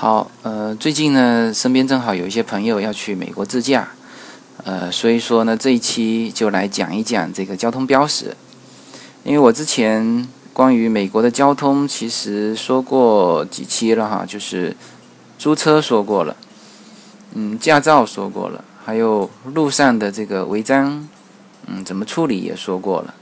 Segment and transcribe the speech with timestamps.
[0.00, 3.88] 好，呃，最近呢，身边正好有一些朋友要去美国自驾，
[4.62, 8.36] 呃，所以说呢，这一期就来讲一讲这个交通标识。
[9.24, 14.76] 因为我之前关于美国的交通，其实说过几期了哈，就是
[15.36, 16.36] 租车说过了，
[17.34, 21.08] 嗯，驾照说过了，还有路上的这个违章，
[21.66, 23.12] 嗯，怎么处理也说过了。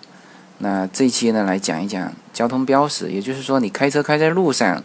[0.58, 4.84] 那这一期呢，来讲一讲交通标识，也就是说，你开车开在路上。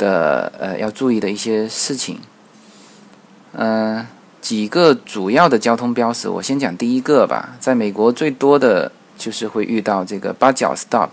[0.00, 2.18] 的呃要注意的一些事情，
[3.52, 4.06] 嗯，
[4.40, 7.54] 几个主要的交通标识，我先讲第一个吧。
[7.60, 11.10] 在美国最多的就是会遇到这个八角 stop，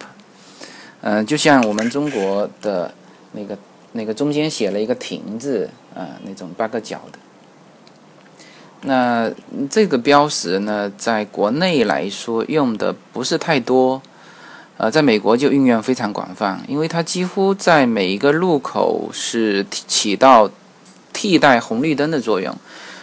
[1.02, 2.94] 嗯，就像我们中国的
[3.34, 3.58] 那个
[3.92, 7.20] 那个中间写了一个停字啊，那种八个角的。
[8.84, 9.30] 那
[9.70, 14.02] 这个标识呢，在国内来说用的不是太多。
[14.78, 20.50] 呃，在美国就运用非常广泛，因为它几乎在每一个路口是起到
[21.12, 22.56] 替代红绿灯的作用。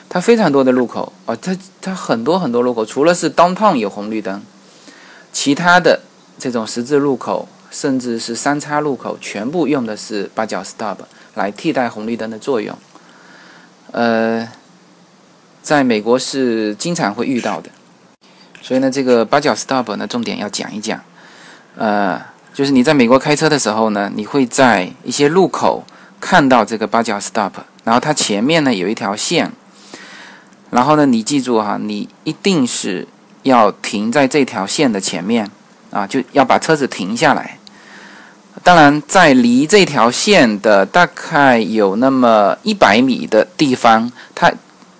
[0.08, 4.40] 它非常多的路口啊，它它很多很多路口，除了是 downtown 有红绿灯，
[5.32, 6.00] 其他的
[6.38, 10.98] 这种十字路口，甚至是三叉路口，全部用的是八角 stop
[11.34, 12.78] 来替代红绿灯的作用。
[13.90, 14.48] 呃，
[15.60, 17.68] 在美国是经常会遇到的，
[18.62, 21.02] 所以呢，这个八角 stop 呢，重点要讲一讲。
[21.76, 22.20] 呃，
[22.52, 25.84] 就是你在美国开车的时候呢，你会在一些路口
[26.20, 29.50] 看到这个八角 stop，然后它前面呢有一条线，
[30.70, 33.06] 然后呢你记住哈，你一定是
[33.42, 35.50] 要停在这条线的前面
[35.90, 37.58] 啊，就要把车子停下来。
[38.62, 44.50] 当然，在离这条线的大概有那么一百米的地方，它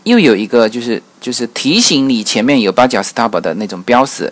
[0.02, 4.30] 又有一个就是就是提醒你前面有八角 stop 的那种标识。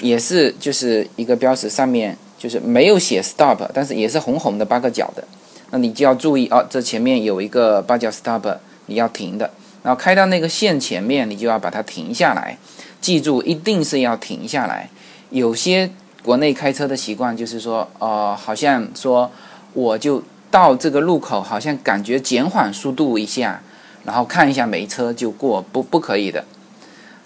[0.00, 5.22] 也是就是一个标识，上面就是没有写 stop，但是也是红红的八个角的，
[5.70, 9.50] 那你就要注意哦，这前面有一个八角 stop，你要停的，
[9.82, 12.56] 然后开到那个线前面，你就要把它停下来，
[13.00, 14.88] 记住一定是要停下来。
[15.30, 15.90] 有些
[16.22, 19.30] 国内开车的习惯就是说，呃，好像说
[19.72, 23.62] 我就到这个路口，好像感觉减缓速度一下，
[24.04, 26.44] 然后看一下没车就过，不不可以的。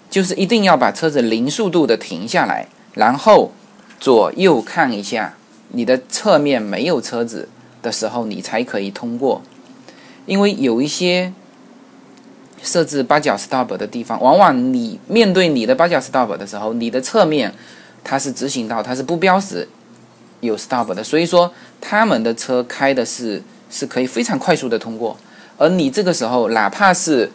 [0.09, 3.51] 就是一定要把车子零速度的停下来，然后
[3.99, 5.33] 左右看一下，
[5.69, 7.49] 你的侧面没有车子
[7.81, 9.41] 的时候，你才可以通过。
[10.25, 11.33] 因为有一些
[12.63, 17.53] 设置八角 stop 的地方，往往你面对你的八角 stop 的时候，你的侧面
[18.03, 19.67] 它是直行道，它是不标识
[20.39, 21.51] 有 stop 的，所以说
[21.81, 25.17] 他们的车开的是是可以非常快速的通过，
[25.57, 27.29] 而你这个时候哪怕是。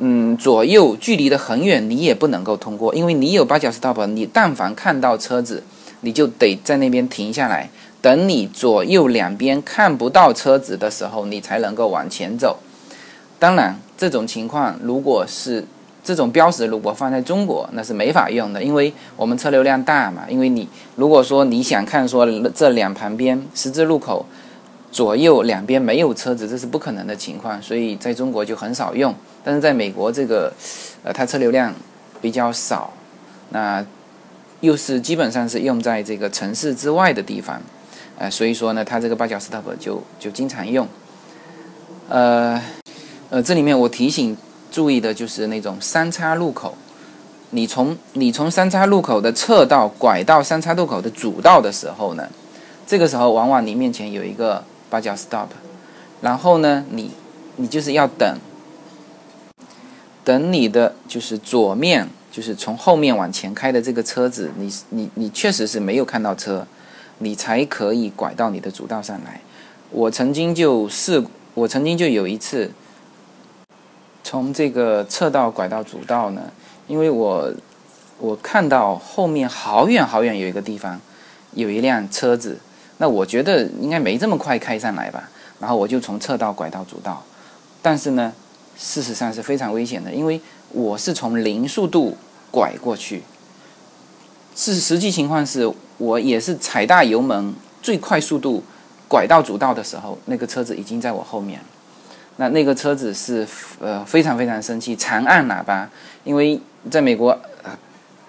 [0.00, 5.62] 嗯，左右距离的很远，你也不能够通过，因为你有八角 stop，你但凡看到车子，
[6.02, 7.68] 你就得在那边停下来，
[8.00, 12.58] 等你左右两边看不到车子的时候，你才能够往前走。
[13.40, 15.64] 当然，这种情况如果是
[16.04, 20.22] 这种标识，如果放在中国，那是没法用的，因为我们车流量大嘛。
[20.28, 24.24] 因为你如果说你想看说这两旁边十字路口
[24.90, 29.14] 左右两边没有车子，这是不可能的情况，所以在中国就很少用。
[29.44, 30.52] 但是在美国，这个，
[31.02, 31.72] 呃，它车流量
[32.20, 32.92] 比较少，
[33.50, 33.84] 那
[34.60, 37.60] 又是基本上是用在这个城市之外的地方，
[38.18, 40.86] 呃，所以说呢，它这个八角 stop 就就经常用。
[42.08, 42.60] 呃，
[43.30, 44.36] 呃，这里面我提醒
[44.70, 46.74] 注意的就是那种三叉路口，
[47.50, 52.28] 你从你从三叉路口的侧道拐到三叉路口的主道的时候呢，
[52.86, 55.48] 这个时候往往你面前有一个八角 stop，
[56.20, 57.10] 然后呢，你
[57.56, 58.38] 你就是要等。
[60.24, 66.66] 等你的就是左面，就是从后面往前开的这个车子，你你你确实是没有看到车，
[67.20, 69.40] 你才可以拐到你的主道上来。
[69.90, 72.70] 我曾经就试，我曾经就有一次
[74.22, 76.52] 从这个侧道拐到主道呢，
[76.86, 77.50] 因为我
[78.18, 81.00] 我看到后面好远好远有一个地方
[81.54, 82.58] 有一辆车子，
[82.98, 85.28] 那我觉得应该没这么快开上来吧，
[85.58, 87.24] 然后我就从侧道拐到主道，
[87.82, 88.32] 但是呢。
[88.80, 90.40] 事实上是非常危险的，因为
[90.70, 92.16] 我是从零速度
[92.48, 93.24] 拐过去，
[94.54, 97.52] 是实际情况是我也是踩大油门
[97.82, 98.62] 最快速度
[99.08, 101.58] 拐到主道的时候，那个车子已经在我后面。
[102.36, 103.44] 那那个车子是
[103.80, 105.90] 呃非常非常生气，长按喇叭，
[106.22, 107.36] 因为在美国，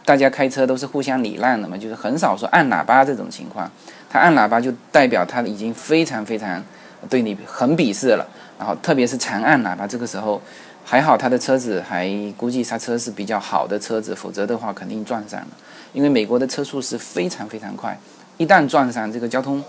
[0.10, 3.70] 大家开车都是互相礼让的嘛，就是很少说按喇叭这种情况。
[4.10, 6.60] 他按喇叭就代表他已经非常非常
[7.08, 8.28] 对你很鄙视了。
[8.58, 10.42] 然后，特别是长按喇叭，这个时候
[10.84, 15.48] 还好，他的车子还估计刹车是比较好的车子，否则的话肯定撞上了。
[15.94, 17.96] 因为美国的车速是非常非常快，
[18.38, 19.64] 一旦撞上，这个交通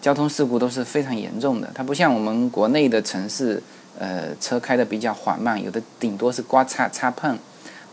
[0.00, 1.70] 交通事故都是非常严重的。
[1.74, 3.62] 它不像我们国内的城市，
[3.98, 7.38] 呃，车开的比较缓慢，有的顶多是刮擦擦碰，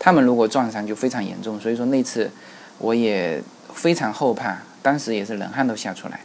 [0.04, 1.60] 他们如果撞上就非常严重。
[1.60, 2.28] 所以说那次
[2.78, 3.40] 我也
[3.72, 6.18] 非常后怕，当时也是冷汗都吓出来。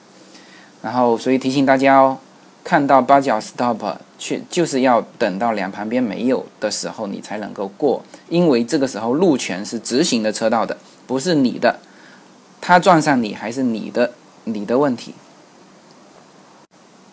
[0.81, 2.17] 然后所以提醒大家哦，
[2.63, 3.77] 看到八角 stop
[4.17, 10.75] 去就是要等到两旁边没有的时候你才能够过，因为这个时候路权是直行的车道的，
[11.05, 11.79] 不是你的。
[12.59, 14.13] 他撞上你还是你的
[14.45, 15.13] 你的问题。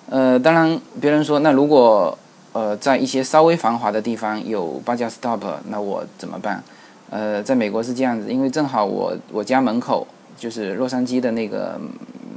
[0.09, 2.19] 呃，当然，别人说那如果
[2.55, 6.65] 呃在一些稍微繁华的地方有八角 stop，那我怎么办？
[7.11, 10.07] 呃，在美国是这样子，因为正好我我家门口
[10.39, 11.79] 就是洛杉矶的那个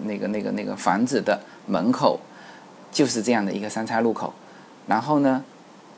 [0.04, 2.20] 那个那个那个房子的门口
[2.92, 4.34] 就是这样的一个三叉路口，
[4.88, 5.42] 然后呢，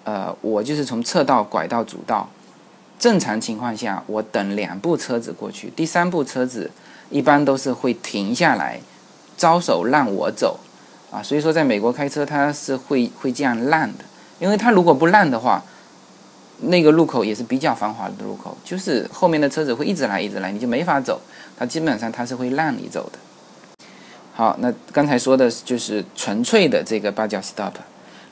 [0.04, 2.30] 呃，我就是从侧道拐到主道，
[3.00, 6.70] 正常情况下我等两部车子过去，第三部车子。
[7.12, 8.80] 一般都是会停下来，
[9.36, 10.60] 招手让我走，
[11.10, 14.06] 啊，所以说在美国开车他是会会这样让的，
[14.40, 15.64] 因为他如果不让的话，
[16.62, 21.22] 那个路口也是比较繁华的路口，就是后面的车子会一直来一直来，你就没法走，
[21.58, 23.20] 他基本上他是会让你走的。
[24.34, 27.74] 好，那刚才说的就是纯粹的这个八角 stop，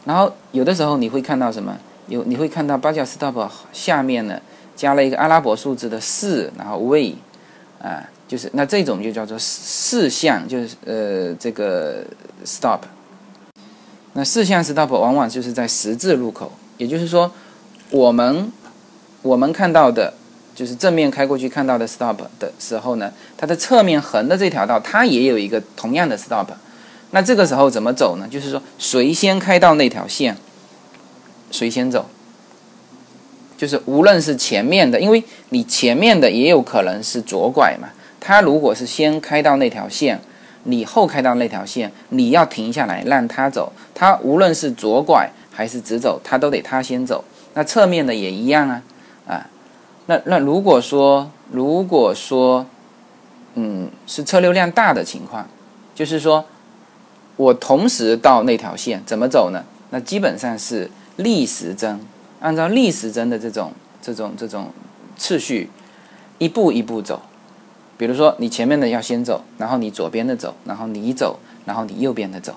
[0.05, 1.77] 然后有的时候你会看到什么？
[2.07, 4.39] 有你会看到八角 stop 下面呢
[4.75, 7.15] 加了一个阿拉伯数字的四，然后 way，
[7.81, 8.03] 啊。
[8.27, 12.03] 就是那这种就叫做四项，就是呃这个
[12.43, 12.81] stop。
[14.17, 17.31] 那四项 stop 往往就是在十字路口，也就是说，
[17.91, 18.51] 我们
[19.21, 20.11] 我们看到的，
[20.55, 26.47] 就是正面开过去看到的 stop 的时候呢，它的侧面横的这条道它也有一个同样的 stop。
[27.11, 28.27] 那这个时候怎么走呢？
[28.27, 30.35] 就是说谁先开到那条线，
[31.51, 32.09] 谁先走。
[33.55, 37.89] 就是无论是前面的，因为你前面的也有可能是左拐嘛。
[38.19, 40.19] 他如果是先开到那条线，
[40.69, 43.71] 你后开到那条线，你要停下来让他走。
[43.95, 47.23] 他无论是左拐还是直走，他都得他先走。
[47.53, 48.83] 那侧面的也一样啊，
[49.27, 49.47] 啊，
[50.07, 52.65] 那那如果说如果说，
[53.55, 55.47] 嗯，是车流量大的情况，
[55.95, 56.43] 就是说
[57.37, 59.63] 我同时到那条线怎么走呢？
[59.91, 61.99] 那基本上是逆时针，
[62.41, 63.71] 按照逆时针的这种
[64.01, 64.71] 这种这种
[65.15, 65.69] 次序，
[66.39, 67.21] 一步一步走。
[67.97, 72.53] 比如说，你前面的要先走，然后你左边的走，然后你走，然后你右边的走，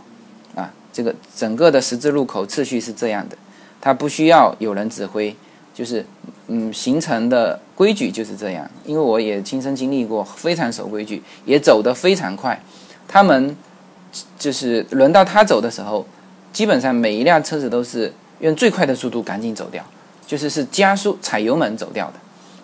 [0.54, 3.38] 啊，这个整个的十字路口次序是这样的，
[3.80, 5.34] 它不需要有人指挥，
[5.72, 6.04] 就是
[6.48, 8.70] 嗯形成的规矩就是这样。
[8.84, 12.62] 因为我也亲身经历过，非常守规矩，也走得非常快。
[13.08, 13.56] 他们
[14.38, 16.06] 就是轮到他走的时候，
[16.52, 19.82] 基本上每一辆车子都是用最快的速度赶紧走掉，
[20.26, 22.14] 就是是加速踩油门走掉的。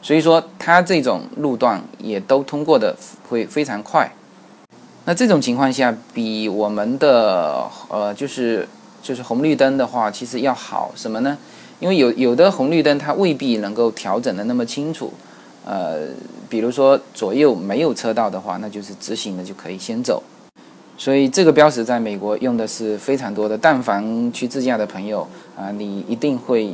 [0.06, 2.94] 所以说，它这种路段也都通过的
[3.28, 4.08] 会非常快。
[5.04, 8.68] 那这种情况下，比我们的呃，就是
[9.02, 11.36] 就是红绿灯的话，其实要好什么呢？
[11.80, 15.12] 因为有有的红绿灯它未必能够调整的那么清楚。
[15.64, 16.02] 呃，
[16.48, 20.22] 比如说左右没有车道的话，那就是直行的就可以先走。
[20.96, 23.58] 所以这个标识在美国用的是非常多的。
[23.58, 25.26] 但凡去自驾的朋友
[25.58, 26.70] 啊，你一定会。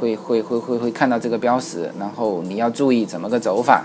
[0.00, 3.84] 会会会会会看到这个标识，然后你要注意怎么个走法。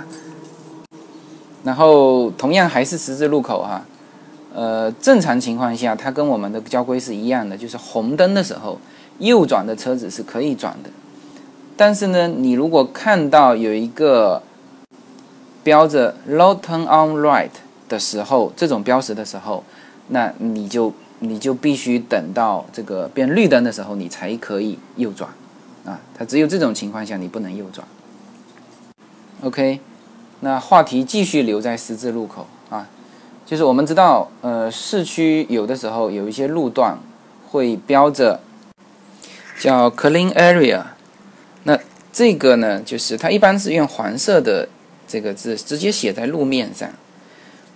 [1.66, 3.84] 然后同样还是十字路口哈，
[4.54, 8.80] 呃，正常情况下它跟我们的交规是一样的，就是红灯的时候
[9.20, 10.90] 右转的车子是可以转的。
[11.76, 14.42] 但是呢，你如果看到有一个
[15.64, 17.50] 标着 “Low turn on right”
[17.90, 19.64] 的时候，这种标识的时候，
[20.10, 25.30] 那你就你就必须等到这个变绿灯的时候，你才可以右转。
[25.86, 27.88] 啊，它只有这种情况下你不能右转。
[29.44, 29.80] OK，
[30.40, 32.90] 那话题继续留在十字路口啊，
[33.46, 36.98] 就是我们知道，呃，市区有的时候有一些路段
[37.48, 38.40] 会标着
[39.60, 40.82] 叫 Clean Area，
[41.64, 41.78] 那
[42.12, 44.68] 这个呢，就是它一般是用黄色的
[45.08, 46.90] 这个字直接写在路面上，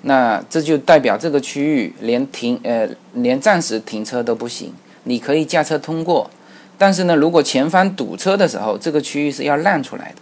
[0.02, 4.74] 那这就代表这个区域连停呃连暂时停车都不行，
[5.04, 6.32] 你可以驾车通过。
[6.80, 10.16] 但是呢，如果前方堵车的时候，这个区域是要让出来的。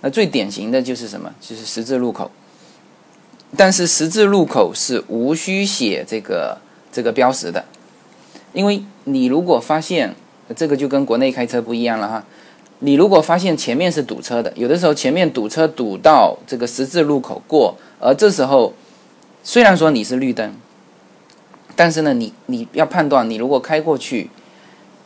[0.00, 1.32] 那最典型的就是什么？
[1.40, 2.28] 就是十字路口。
[3.56, 6.58] 但是十字路口是无需写这个
[6.90, 7.64] 这个标识的，
[8.52, 10.16] 因为你如果发现
[10.56, 12.24] 这个就跟国内开车不一样了哈。
[12.80, 18.74] 你如果发现前面是堵车的，有的时候前面堵车堵到这个十字路口过，而这时候
[19.44, 20.52] 虽然说你是绿灯，
[21.76, 24.28] 但是呢，你你要判断，你如果开过去。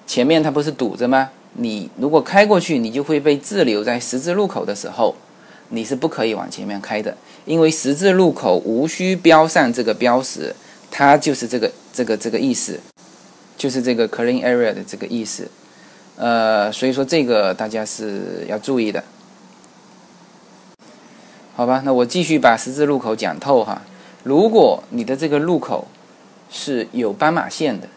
[0.06, 1.30] 前面它不是堵着吗？
[1.54, 5.14] 你如果开过去，你就会被滞留在十字路口的时候，
[5.68, 10.54] 你是不可以往前面开的，因为十字路口无需标上这个标识，
[10.90, 12.80] 它就是这个这个这个意思，
[13.56, 15.48] 就是这个 clean area 的这个意思。
[16.16, 19.02] 呃，所以说这个大家是要注意的。
[21.56, 23.82] 好吧，那我继续把十字路口讲透哈。
[24.24, 25.86] 如果你的这个路口
[26.50, 27.88] 是有斑马线的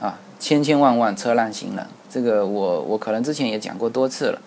[0.00, 4.40] 啊，千千万万车辆行人，这个我我可能之前也讲过多次了。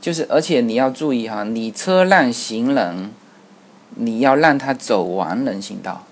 [0.00, 3.10] 就是而且你要注意哈，你车辆行人，
[3.96, 6.04] 你要让他走完人行道，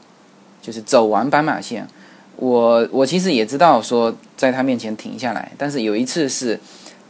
[0.61, 1.87] 就是走完斑马线。
[2.37, 6.61] 我我其实也知道说在他面前停下来，但是有一次是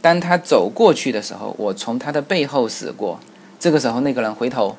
[0.01, 3.19] 当他走过去的时候，我从他的背后驶过。
[3.59, 4.77] 这个时候，那个人回头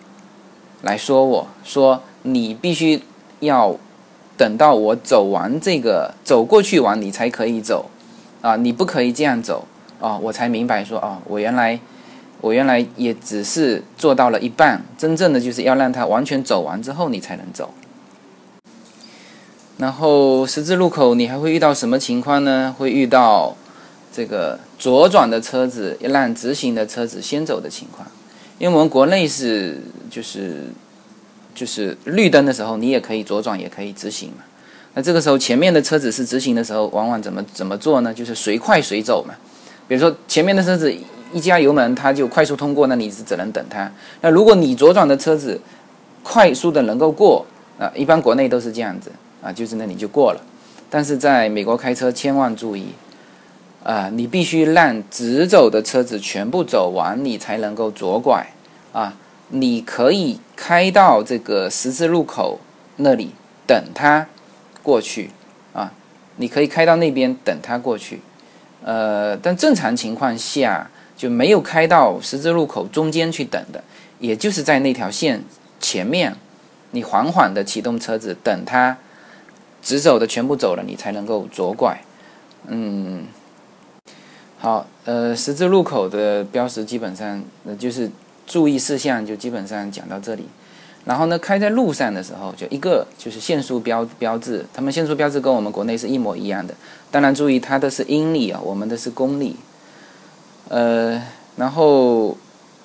[0.83, 3.03] 来说：“我说你必须
[3.41, 3.77] 要
[4.39, 7.91] 等到我走完这个走过去完，你才可以走
[8.41, 8.57] 啊！
[8.57, 9.67] 你不可以这样走
[10.01, 11.79] 啊！”我才明白说：“哦，我原来
[12.41, 17.75] 我原来也只是做到了一半，真正的就是要让他完全走完之后，你才能走。”
[19.79, 22.75] 然后十字路口，你还会遇到什么情况呢？
[22.79, 23.57] 会遇到
[24.13, 28.07] 这个左转的车子要让直行的车子先走的情况。
[28.59, 29.81] 因为我们国内是
[30.11, 30.65] 就是
[31.59, 34.45] 就是绿灯的时候，你也可以左转，也可以直行嘛。
[34.95, 38.15] 那这个时候前面的车子是直行的时候，往往怎么怎么做呢？
[38.15, 39.35] 就是随快随走嘛。
[39.89, 40.95] 比如说前面的车子
[41.33, 43.91] 一加油门，它就快速通过，那你是只能等它。
[44.21, 45.61] 那如果你左转的车子
[46.23, 47.45] 快速的能够过，
[47.79, 49.11] 啊，一般国内都是这样子
[49.43, 50.41] 啊，就是那你就过了。
[50.89, 52.87] 但是在美国开车千万注意。
[53.85, 58.47] 啊，你必须让直走的车子全部走完，你才能够左拐。
[58.93, 59.15] 啊，
[59.49, 62.61] 你可以开到这个十字路口
[62.97, 63.33] 那里
[63.67, 64.27] 等他
[64.83, 65.31] 过去。
[65.73, 65.93] 啊，
[66.37, 68.21] 你可以开到那边等他过去。
[68.83, 73.83] 呃，但正常情况下就没有开到十字路口中间去等的，
[74.19, 75.45] 也就是在那条线
[75.81, 76.35] 前面，
[76.93, 78.97] 你缓缓的启动车子，等他
[79.83, 82.01] 直走的全部走了，你才能够左拐。
[82.67, 83.27] 嗯。
[84.59, 88.11] 好，呃，十字路口的标识基本上，呃，就是
[88.49, 90.49] 注意事项就基本上讲到这里。
[91.05, 96.75] 然后呢，开在路上的时候，就一个就是限速标标志，他们限速标志跟我们国内是一模一样的。
[97.11, 99.57] 当然，注意它的是英里啊，我们的是公里。
[100.69, 101.23] 呃，
[101.57, 102.37] 然后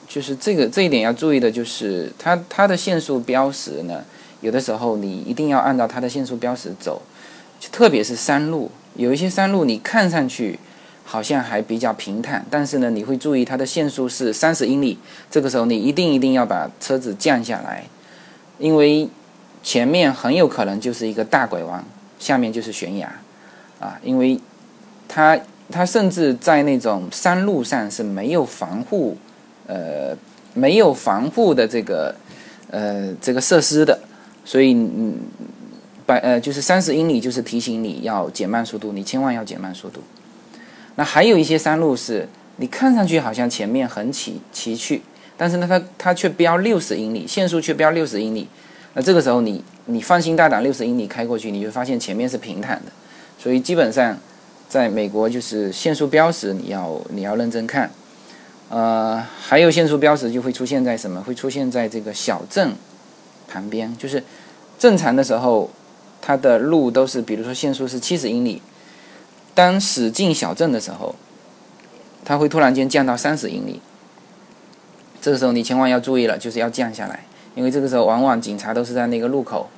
[0.08, 4.05] 就是这个这一点要注意的就是，它它的限速标识呢，
[4.39, 7.01] 有的时候你一定要按照它的限速标识走，
[7.72, 10.60] 特别是山路，有一些山路你看上去。
[11.03, 14.98] 好像还比较平坦，但是呢，你会注意它的限速是三十英里。
[15.29, 17.86] 这个时候你一定一定要把车子降下来，
[18.57, 19.07] 因为
[19.62, 21.83] 前面很有可能就是一个大拐弯，
[22.19, 23.12] 下面就是悬崖
[23.79, 24.00] 啊！
[24.03, 24.39] 因为
[25.07, 29.17] 它它甚至在那种山路上是没有防护，
[29.67, 30.15] 呃，
[30.53, 32.15] 没有防护的这个
[32.69, 34.00] 呃这个设施的，
[34.43, 35.15] 所以嗯，
[36.05, 40.01] 百呃就是三十英里就是提醒你要减慢速度，你千万要减慢速度。
[40.95, 45.01] 那还有一些山路是，你看上去好像前面很崎崎岖，
[45.35, 48.47] 但是呢，它它却标六十英里，限速却标六十英里。
[48.93, 52.91] 那这个时候你你放心大胆六十英里开过去，你就发现前面是平坦的。
[53.39, 54.15] 所以基本上，
[54.69, 57.89] 在美国就是限速标识你要你要认真看。
[58.69, 61.21] 呃，还有限速标识就会出现在什么？
[61.23, 62.73] 会出现在这个小镇
[63.47, 64.23] 旁边，就是
[64.77, 65.71] 正常的时候，
[66.21, 68.62] 它的路都是，比如说限速是七十英里。
[69.53, 71.15] 当驶进小镇的时候，
[72.25, 73.81] 它会突然间降到三十英里。
[75.22, 79.69] 这个时候你千万要注意了，就是要降下来，因为这个时候往往警察都是在那个路口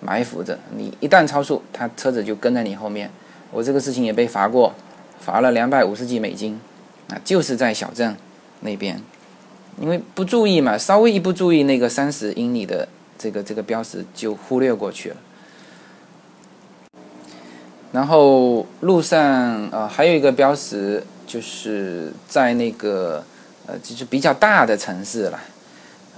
[0.00, 0.58] 埋伏着。
[0.76, 3.10] 你一旦超速，他车子就跟在你后面。
[3.50, 4.74] 我这个事情也被罚过，
[5.20, 6.60] 罚了两百五十几美金，
[7.08, 8.16] 啊，就是在小镇
[8.60, 9.00] 那边，
[9.80, 15.16] 因为不注意嘛，稍微一不注意，那个三十英里的这个这个标识就忽略过去了。
[17.90, 23.24] 然后路上呃还有一个标识，就是在那个
[23.66, 25.40] 呃就是比较大的城市了，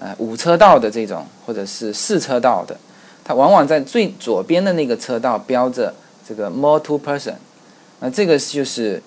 [0.01, 2.77] 呃五车道的这种或者是四车道的，
[3.25, 5.95] 它往往在最左边的那个车道标着
[6.27, 7.35] 这个 more two person，
[8.01, 9.01] 那这个就是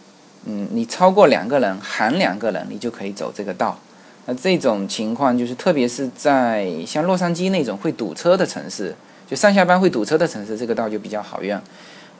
[0.46, 3.78] 嗯你超过两个人含两个人你就可以走这个道，
[4.26, 8.96] 那这种情况就是特别是在像洛杉矶那种会堵车的城市，
[9.30, 11.60] 就上下班会堵车的城市，这个道就比较好用。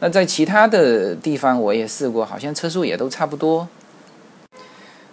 [0.04, 3.66] 那在其他的地方我也试过，好像车速也都差不多。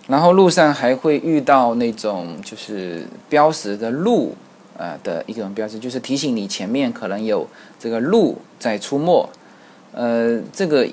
[0.08, 4.34] 然后路上还会遇到那种就是标识的路，
[4.76, 7.46] 呃的一种标志，就是提醒你前面可能有
[7.78, 9.30] 这个路在出没。
[9.92, 10.84] 呃，这个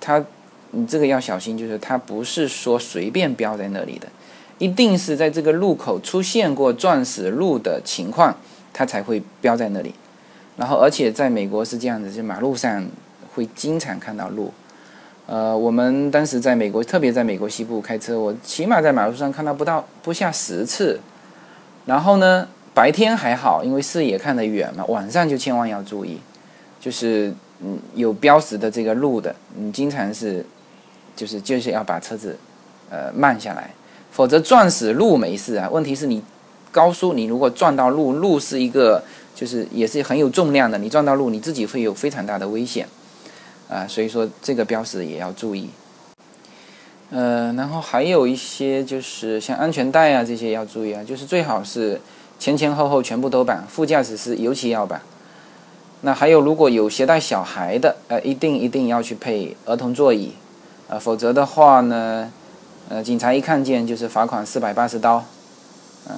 [0.00, 0.24] 它
[0.70, 4.06] 你这个要小心，就是它不是说随便标在那里的，
[4.58, 8.36] 一定是在这个路口出现过撞死路的情况，
[8.72, 9.92] 它才会标在那里。
[10.56, 12.86] 然后而且在美国是这样子，就马路上
[13.40, 14.52] 会经常看到鹿。
[15.26, 21.00] 呃，我们当时在美国，特别在美国西部开车，我起码在马路上看到不到不下十次。
[21.86, 26.18] 然后呢，白天还好，因为视野看得远嘛，晚上就千万要注意，
[26.78, 27.32] 就是
[27.62, 30.44] 嗯有标识的这个路的，你经常是
[31.16, 32.36] 就是就是要把车子
[32.90, 33.70] 呃慢下来，
[34.10, 35.70] 否则撞死路没事啊。
[35.70, 36.22] 问题是你
[36.70, 39.02] 高速你如果撞到路，路是一个
[39.34, 42.86] 就是也是很有重量的，你撞到路你自己会有非常大的危险。
[43.70, 45.70] 啊，所以说这个标识也要注意。
[47.10, 52.00] 呃，然后还有一些就是像安全带啊这些要注意啊，就是最好是
[52.38, 55.00] 前前后后全部都绑，副驾驶是尤其要绑。
[56.02, 60.32] 那还有如果有携带小孩的，呃，一定一定要去配儿童座椅，
[60.88, 62.32] 呃，否则的话呢，
[62.88, 65.24] 呃，警察一看见就是罚款四百八十刀。
[66.08, 66.16] 嗯，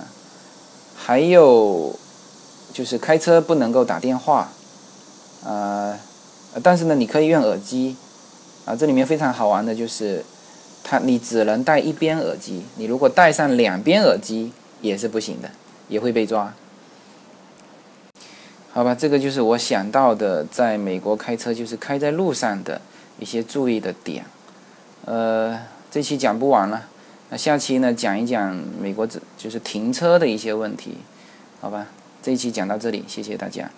[0.97, 1.99] 还有
[2.73, 4.51] 就是开车不能够打电话，
[6.63, 7.97] 但是呢，你可以用耳机，
[8.65, 10.25] 啊，这里面非常好玩的就是，
[10.83, 15.51] 它你只能戴一边耳机，你如果戴上两边耳机也是不行的，
[15.89, 16.53] 也会被抓。
[18.73, 22.81] 好吧，这个就是我想到的，在美国开车就是开在路上的
[23.19, 24.25] 一些注意的点。
[25.05, 25.59] 呃，
[25.91, 26.89] 这期讲不完了，
[27.31, 30.99] 那下期呢讲一讲美国这就是停车的一些问题，
[31.61, 31.87] 好吧？
[32.23, 33.71] 这一期讲到这里，谢谢大家。